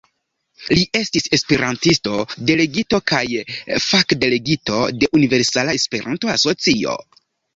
[0.75, 2.13] Li estis esperantisto,
[2.49, 3.21] delegito kaj
[3.89, 6.99] fakdelegito de Universala Esperanto-Asocio.